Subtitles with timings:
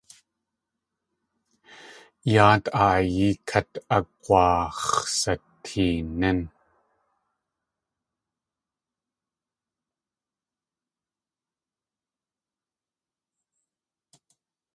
[2.33, 6.39] Yáat aayí kát ag̲waax̲sateenín.